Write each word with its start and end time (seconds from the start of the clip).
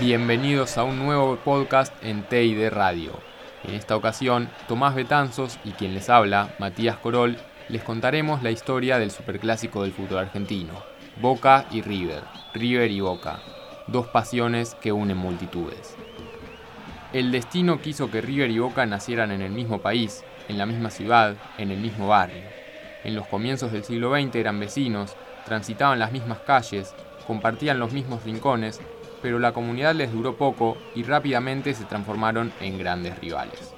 Bienvenidos 0.00 0.76
a 0.76 0.82
un 0.82 0.98
nuevo 0.98 1.36
podcast 1.36 1.94
en 2.02 2.24
TID 2.24 2.68
Radio. 2.70 3.12
En 3.62 3.74
esta 3.74 3.94
ocasión, 3.94 4.50
Tomás 4.66 4.96
Betanzos 4.96 5.60
y 5.64 5.70
quien 5.70 5.94
les 5.94 6.10
habla, 6.10 6.52
Matías 6.58 6.96
Corol, 6.96 7.36
les 7.68 7.84
contaremos 7.84 8.42
la 8.42 8.50
historia 8.50 8.98
del 8.98 9.12
superclásico 9.12 9.84
del 9.84 9.92
fútbol 9.92 10.18
argentino, 10.18 10.72
Boca 11.20 11.66
y 11.70 11.80
River, 11.80 12.24
River 12.54 12.90
y 12.90 13.00
Boca, 13.00 13.38
dos 13.86 14.08
pasiones 14.08 14.74
que 14.74 14.90
unen 14.90 15.16
multitudes. 15.16 15.94
El 17.12 17.30
destino 17.30 17.80
quiso 17.80 18.10
que 18.10 18.20
River 18.20 18.50
y 18.50 18.58
Boca 18.58 18.84
nacieran 18.86 19.30
en 19.30 19.42
el 19.42 19.52
mismo 19.52 19.80
país, 19.80 20.24
en 20.48 20.58
la 20.58 20.66
misma 20.66 20.90
ciudad, 20.90 21.36
en 21.56 21.70
el 21.70 21.78
mismo 21.78 22.08
barrio. 22.08 22.42
En 23.04 23.14
los 23.14 23.28
comienzos 23.28 23.70
del 23.70 23.84
siglo 23.84 24.12
XX 24.12 24.34
eran 24.34 24.58
vecinos, 24.58 25.14
transitaban 25.44 26.00
las 26.00 26.10
mismas 26.10 26.40
calles, 26.40 26.92
compartían 27.28 27.78
los 27.78 27.92
mismos 27.92 28.24
rincones 28.24 28.80
pero 29.24 29.38
la 29.38 29.52
comunidad 29.52 29.94
les 29.94 30.12
duró 30.12 30.36
poco 30.36 30.76
y 30.94 31.02
rápidamente 31.02 31.72
se 31.72 31.86
transformaron 31.86 32.52
en 32.60 32.78
grandes 32.78 33.18
rivales. 33.20 33.72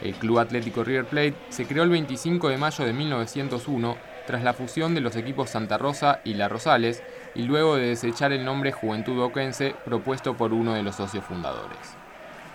El 0.00 0.14
Club 0.14 0.38
Atlético 0.38 0.84
River 0.84 1.06
Plate 1.06 1.34
se 1.48 1.66
creó 1.66 1.82
el 1.82 1.90
25 1.90 2.48
de 2.48 2.56
mayo 2.56 2.84
de 2.84 2.92
1901 2.92 3.96
tras 4.28 4.44
la 4.44 4.54
fusión 4.54 4.94
de 4.94 5.00
los 5.00 5.16
equipos 5.16 5.50
Santa 5.50 5.76
Rosa 5.76 6.20
y 6.24 6.34
La 6.34 6.48
Rosales 6.48 7.02
y 7.34 7.42
luego 7.42 7.74
de 7.74 7.88
desechar 7.88 8.30
el 8.30 8.44
nombre 8.44 8.70
Juventud 8.70 9.16
Boquense 9.16 9.74
propuesto 9.84 10.36
por 10.36 10.52
uno 10.52 10.72
de 10.74 10.84
los 10.84 10.94
socios 10.94 11.24
fundadores. 11.24 11.96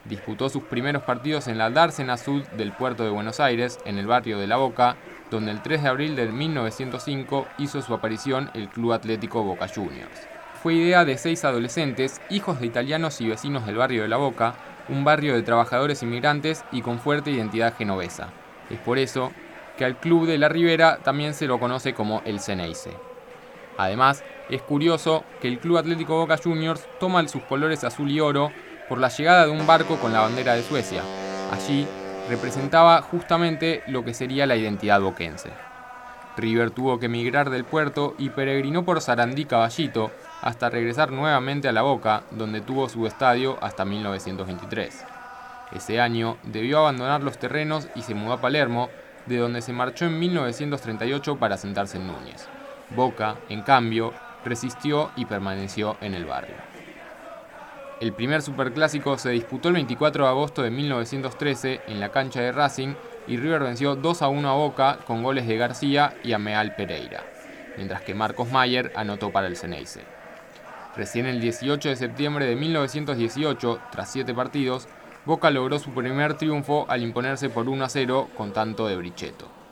Disputó 0.05 0.47
sus 0.47 0.63
primeros 0.63 1.03
partidos 1.03 1.49
en 1.49 1.57
la 1.57 1.69
Dársena 1.69 2.15
Sud 2.15 2.43
del 2.55 2.71
puerto 2.71 3.03
de 3.03 3.09
Buenos 3.09 3.41
Aires, 3.41 3.77
en 3.83 3.97
el 3.97 4.07
barrio 4.07 4.39
de 4.39 4.47
La 4.47 4.55
Boca, 4.55 4.95
donde 5.29 5.51
el 5.51 5.61
3 5.61 5.83
de 5.83 5.89
abril 5.89 6.15
de 6.15 6.27
1905 6.27 7.45
hizo 7.57 7.81
su 7.81 7.93
aparición 7.93 8.51
el 8.53 8.69
Club 8.69 8.93
Atlético 8.93 9.43
Boca 9.43 9.67
Juniors 9.67 10.32
fue 10.63 10.75
idea 10.75 11.03
de 11.03 11.17
seis 11.17 11.43
adolescentes, 11.43 12.21
hijos 12.29 12.61
de 12.61 12.67
italianos 12.67 13.19
y 13.19 13.27
vecinos 13.27 13.65
del 13.65 13.75
barrio 13.75 14.03
de 14.03 14.07
La 14.07 14.15
Boca, 14.15 14.55
un 14.87 15.03
barrio 15.03 15.35
de 15.35 15.43
trabajadores 15.43 16.01
inmigrantes 16.03 16.63
y 16.71 16.81
con 16.81 16.99
fuerte 16.99 17.31
identidad 17.31 17.75
genovesa. 17.75 18.29
Es 18.69 18.79
por 18.79 18.97
eso 18.97 19.33
que 19.77 19.83
al 19.83 19.97
Club 19.99 20.25
de 20.25 20.37
la 20.37 20.47
Ribera 20.47 20.99
también 21.03 21.33
se 21.33 21.47
lo 21.47 21.59
conoce 21.59 21.93
como 21.93 22.21
el 22.23 22.39
Ceneice. 22.39 22.91
Además, 23.77 24.23
es 24.49 24.61
curioso 24.61 25.25
que 25.41 25.49
el 25.49 25.59
Club 25.59 25.79
Atlético 25.79 26.15
Boca 26.15 26.39
Juniors 26.41 26.87
toma 26.97 27.27
sus 27.27 27.43
colores 27.43 27.83
azul 27.83 28.09
y 28.09 28.21
oro 28.21 28.49
por 28.87 28.99
la 28.99 29.09
llegada 29.09 29.45
de 29.45 29.51
un 29.51 29.67
barco 29.67 29.97
con 29.97 30.13
la 30.13 30.21
bandera 30.21 30.53
de 30.53 30.63
Suecia. 30.63 31.01
Allí 31.51 31.85
representaba 32.29 33.01
justamente 33.01 33.83
lo 33.87 34.05
que 34.05 34.13
sería 34.13 34.47
la 34.47 34.55
identidad 34.55 35.01
boquense. 35.01 35.49
River 36.37 36.71
tuvo 36.71 36.99
que 36.99 37.05
emigrar 37.05 37.49
del 37.49 37.63
puerto 37.63 38.15
y 38.17 38.29
peregrinó 38.29 38.83
por 38.83 39.01
Sarandí 39.01 39.45
Caballito, 39.45 40.11
hasta 40.41 40.69
regresar 40.69 41.11
nuevamente 41.11 41.67
a 41.67 41.71
La 41.71 41.83
Boca, 41.83 42.23
donde 42.31 42.61
tuvo 42.61 42.89
su 42.89 43.07
estadio 43.07 43.57
hasta 43.61 43.85
1923. 43.85 45.05
Ese 45.71 45.99
año 45.99 46.37
debió 46.43 46.79
abandonar 46.79 47.23
los 47.23 47.37
terrenos 47.37 47.87
y 47.95 48.01
se 48.01 48.13
mudó 48.13 48.33
a 48.33 48.41
Palermo, 48.41 48.89
de 49.25 49.37
donde 49.37 49.61
se 49.61 49.73
marchó 49.73 50.05
en 50.05 50.19
1938 50.19 51.37
para 51.37 51.57
sentarse 51.57 51.97
en 51.97 52.07
Núñez. 52.07 52.47
Boca, 52.95 53.35
en 53.49 53.61
cambio, 53.61 54.13
resistió 54.43 55.11
y 55.15 55.25
permaneció 55.25 55.97
en 56.01 56.13
el 56.13 56.25
barrio. 56.25 56.55
El 58.03 58.11
primer 58.11 58.41
superclásico 58.41 59.17
se 59.17 59.29
disputó 59.29 59.69
el 59.69 59.75
24 59.75 60.25
de 60.25 60.29
agosto 60.29 60.61
de 60.61 60.71
1913 60.71 61.83
en 61.87 62.01
la 62.01 62.11
cancha 62.11 62.41
de 62.41 62.51
Racing 62.51 62.95
y 63.27 63.37
River 63.37 63.63
venció 63.63 63.95
2 63.95 64.21
a 64.23 64.27
1 64.27 64.49
a 64.49 64.53
Boca 64.55 64.99
con 65.07 65.23
goles 65.23 65.47
de 65.47 65.55
García 65.55 66.13
y 66.21 66.33
Ameal 66.33 66.75
Pereira, 66.75 67.23
mientras 67.77 68.01
que 68.01 68.13
Marcos 68.13 68.51
Mayer 68.51 68.91
anotó 68.97 69.31
para 69.31 69.47
el 69.47 69.55
Ceneice. 69.55 70.01
Recién 70.97 71.27
el 71.27 71.39
18 71.39 71.87
de 71.87 71.95
septiembre 71.95 72.45
de 72.45 72.57
1918, 72.57 73.79
tras 73.89 74.11
siete 74.11 74.33
partidos, 74.33 74.89
Boca 75.23 75.49
logró 75.49 75.79
su 75.79 75.91
primer 75.91 76.33
triunfo 76.33 76.85
al 76.89 77.03
imponerse 77.03 77.49
por 77.49 77.69
1 77.69 77.85
a 77.85 77.87
0 77.87 78.31
con 78.35 78.51
tanto 78.51 78.85
de 78.85 78.97
Brichetto. 78.97 79.62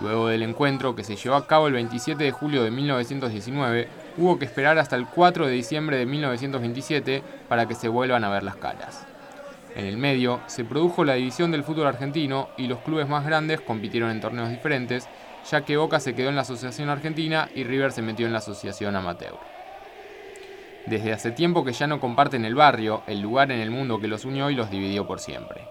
Luego 0.00 0.28
del 0.28 0.42
encuentro, 0.42 0.94
que 0.94 1.04
se 1.04 1.16
llevó 1.16 1.36
a 1.36 1.46
cabo 1.46 1.66
el 1.66 1.74
27 1.74 2.24
de 2.24 2.30
julio 2.30 2.64
de 2.64 2.70
1919, 2.70 3.88
hubo 4.16 4.38
que 4.38 4.46
esperar 4.46 4.78
hasta 4.78 4.96
el 4.96 5.06
4 5.06 5.46
de 5.46 5.52
diciembre 5.52 5.98
de 5.98 6.06
1927 6.06 7.22
para 7.48 7.66
que 7.66 7.74
se 7.74 7.88
vuelvan 7.88 8.24
a 8.24 8.30
ver 8.30 8.42
las 8.42 8.56
caras. 8.56 9.06
En 9.76 9.84
el 9.84 9.98
medio 9.98 10.40
se 10.46 10.64
produjo 10.64 11.04
la 11.04 11.14
división 11.14 11.50
del 11.52 11.64
fútbol 11.64 11.86
argentino 11.86 12.48
y 12.56 12.66
los 12.66 12.80
clubes 12.80 13.08
más 13.08 13.26
grandes 13.26 13.60
compitieron 13.60 14.10
en 14.10 14.20
torneos 14.20 14.48
diferentes, 14.48 15.06
ya 15.48 15.64
que 15.64 15.76
Boca 15.76 16.00
se 16.00 16.14
quedó 16.14 16.30
en 16.30 16.36
la 16.36 16.42
Asociación 16.42 16.88
Argentina 16.88 17.48
y 17.54 17.64
River 17.64 17.92
se 17.92 18.02
metió 18.02 18.26
en 18.26 18.32
la 18.32 18.38
Asociación 18.38 18.96
Amateur. 18.96 19.38
Desde 20.86 21.12
hace 21.12 21.30
tiempo 21.30 21.62
que 21.62 21.72
ya 21.72 21.86
no 21.86 22.00
comparten 22.00 22.44
el 22.44 22.54
barrio, 22.54 23.02
el 23.06 23.20
lugar 23.20 23.52
en 23.52 23.60
el 23.60 23.70
mundo 23.70 24.00
que 24.00 24.08
los 24.08 24.24
unió 24.24 24.50
y 24.50 24.54
los 24.54 24.70
dividió 24.70 25.06
por 25.06 25.20
siempre. 25.20 25.68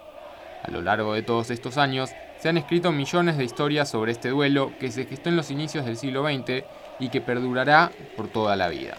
A 0.63 0.71
lo 0.71 0.81
largo 0.81 1.13
de 1.13 1.23
todos 1.23 1.51
estos 1.51 1.77
años, 1.77 2.11
se 2.39 2.49
han 2.49 2.57
escrito 2.57 2.91
millones 2.91 3.37
de 3.37 3.43
historias 3.43 3.89
sobre 3.89 4.11
este 4.11 4.29
duelo 4.29 4.71
que 4.79 4.91
se 4.91 5.05
gestó 5.05 5.29
en 5.29 5.35
los 5.35 5.51
inicios 5.51 5.85
del 5.85 5.97
siglo 5.97 6.23
XX 6.23 6.63
y 6.99 7.09
que 7.09 7.21
perdurará 7.21 7.91
por 8.15 8.27
toda 8.27 8.55
la 8.55 8.69
vida. 8.69 8.95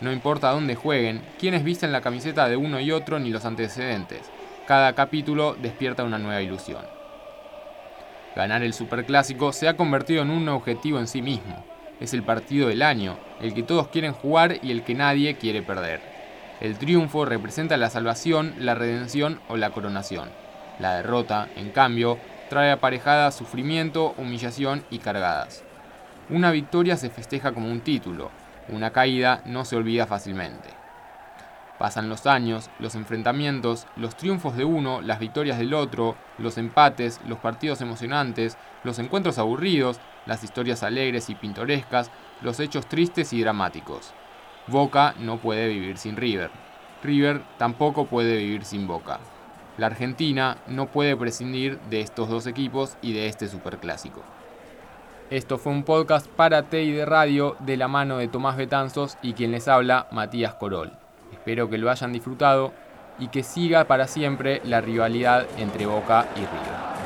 No 0.00 0.12
importa 0.12 0.50
dónde 0.50 0.74
jueguen, 0.74 1.22
quiénes 1.38 1.64
visten 1.64 1.92
la 1.92 2.00
camiseta 2.00 2.48
de 2.48 2.56
uno 2.56 2.80
y 2.80 2.92
otro 2.92 3.18
ni 3.18 3.30
los 3.30 3.44
antecedentes, 3.44 4.22
cada 4.66 4.92
capítulo 4.94 5.54
despierta 5.54 6.04
una 6.04 6.18
nueva 6.18 6.42
ilusión. 6.42 6.84
Ganar 8.36 8.62
el 8.62 8.74
Superclásico 8.74 9.52
se 9.52 9.68
ha 9.68 9.76
convertido 9.76 10.22
en 10.22 10.30
un 10.30 10.48
objetivo 10.48 10.98
en 10.98 11.08
sí 11.08 11.22
mismo 11.22 11.64
es 12.00 12.14
el 12.14 12.22
partido 12.22 12.68
del 12.68 12.82
año, 12.82 13.16
el 13.40 13.54
que 13.54 13.62
todos 13.62 13.88
quieren 13.88 14.12
jugar 14.12 14.58
y 14.62 14.70
el 14.70 14.84
que 14.84 14.94
nadie 14.94 15.36
quiere 15.36 15.62
perder. 15.62 16.00
El 16.60 16.76
triunfo 16.76 17.24
representa 17.24 17.76
la 17.76 17.90
salvación, 17.90 18.54
la 18.58 18.74
redención 18.74 19.40
o 19.48 19.56
la 19.56 19.70
coronación. 19.70 20.28
La 20.78 20.94
derrota, 20.94 21.48
en 21.56 21.70
cambio, 21.70 22.18
trae 22.48 22.70
aparejada 22.70 23.30
sufrimiento, 23.30 24.14
humillación 24.16 24.84
y 24.90 24.98
cargadas. 24.98 25.64
Una 26.30 26.50
victoria 26.50 26.96
se 26.96 27.10
festeja 27.10 27.52
como 27.52 27.70
un 27.70 27.80
título, 27.80 28.30
una 28.68 28.90
caída 28.90 29.42
no 29.44 29.64
se 29.64 29.76
olvida 29.76 30.06
fácilmente. 30.06 30.68
Pasan 31.78 32.08
los 32.08 32.26
años, 32.26 32.70
los 32.80 32.96
enfrentamientos, 32.96 33.86
los 33.96 34.16
triunfos 34.16 34.56
de 34.56 34.64
uno, 34.64 35.00
las 35.00 35.20
victorias 35.20 35.58
del 35.58 35.74
otro, 35.74 36.16
los 36.36 36.58
empates, 36.58 37.20
los 37.26 37.38
partidos 37.38 37.80
emocionantes, 37.80 38.58
los 38.82 38.98
encuentros 38.98 39.38
aburridos, 39.38 40.00
las 40.26 40.42
historias 40.42 40.82
alegres 40.82 41.30
y 41.30 41.36
pintorescas, 41.36 42.10
los 42.42 42.58
hechos 42.58 42.86
tristes 42.86 43.32
y 43.32 43.40
dramáticos. 43.40 44.12
Boca 44.66 45.14
no 45.18 45.38
puede 45.38 45.68
vivir 45.68 45.98
sin 45.98 46.16
River. 46.16 46.50
River 47.02 47.42
tampoco 47.58 48.06
puede 48.06 48.36
vivir 48.36 48.64
sin 48.64 48.86
Boca. 48.88 49.20
La 49.78 49.86
Argentina 49.86 50.58
no 50.66 50.86
puede 50.86 51.16
prescindir 51.16 51.78
de 51.88 52.00
estos 52.00 52.28
dos 52.28 52.48
equipos 52.48 52.96
y 53.00 53.12
de 53.12 53.28
este 53.28 53.46
superclásico. 53.46 54.22
Esto 55.30 55.56
fue 55.56 55.72
un 55.72 55.84
podcast 55.84 56.26
para 56.26 56.64
TI 56.64 56.90
de 56.90 57.06
Radio 57.06 57.56
de 57.60 57.76
la 57.76 57.86
mano 57.86 58.18
de 58.18 58.26
Tomás 58.26 58.56
Betanzos 58.56 59.16
y 59.22 59.34
quien 59.34 59.52
les 59.52 59.68
habla, 59.68 60.08
Matías 60.10 60.54
Corol. 60.54 60.92
Espero 61.32 61.70
que 61.70 61.78
lo 61.78 61.90
hayan 61.90 62.12
disfrutado 62.12 62.72
y 63.20 63.28
que 63.28 63.44
siga 63.44 63.84
para 63.84 64.08
siempre 64.08 64.60
la 64.64 64.80
rivalidad 64.80 65.46
entre 65.58 65.86
Boca 65.86 66.26
y 66.34 66.40
River. 66.40 66.97